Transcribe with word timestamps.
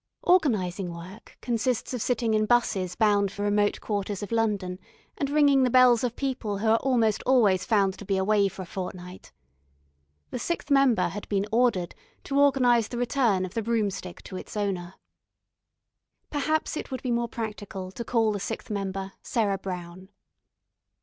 Organising 0.23 0.91
work 0.91 1.37
consists 1.41 1.93
of 1.93 2.01
sitting 2.01 2.33
in 2.33 2.47
'buses 2.47 2.95
bound 2.95 3.31
for 3.31 3.43
remote 3.43 3.79
quarters 3.81 4.23
of 4.23 4.31
London, 4.31 4.79
and 5.15 5.29
ringing 5.29 5.61
the 5.61 5.69
bells 5.69 6.03
of 6.03 6.15
people 6.15 6.57
who 6.57 6.69
are 6.69 6.77
almost 6.79 7.21
always 7.23 7.65
found 7.65 7.99
to 7.99 8.05
be 8.05 8.17
away 8.17 8.47
for 8.47 8.63
a 8.63 8.65
fortnight. 8.65 9.31
The 10.31 10.39
sixth 10.39 10.71
member 10.71 11.09
had 11.09 11.29
been 11.29 11.45
ordered 11.51 11.93
to 12.23 12.39
organise 12.39 12.87
the 12.87 12.97
return 12.97 13.45
of 13.45 13.53
the 13.53 13.61
broomstick 13.61 14.23
to 14.23 14.37
its 14.37 14.57
owner. 14.57 14.95
Perhaps 16.31 16.75
it 16.75 16.89
would 16.89 17.03
be 17.03 17.11
more 17.11 17.29
practical 17.29 17.91
to 17.91 18.03
call 18.03 18.31
the 18.31 18.39
sixth 18.39 18.71
member 18.71 19.11
Sarah 19.21 19.59
Brown. 19.59 20.09